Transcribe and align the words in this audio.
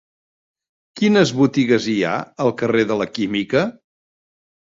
Quines 1.01 1.33
botigues 1.41 1.85
hi 1.93 1.97
ha 2.03 2.13
al 2.45 2.49
carrer 2.63 2.87
de 2.93 2.97
la 3.03 3.07
Química? 3.19 3.63